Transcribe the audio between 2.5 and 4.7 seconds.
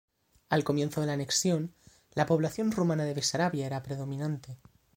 rumana de Besarabia era predominante.